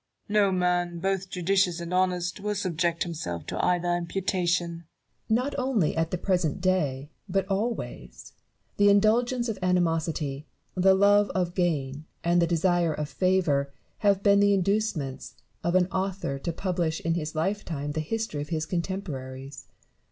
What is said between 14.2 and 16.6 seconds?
been the inducements of an author to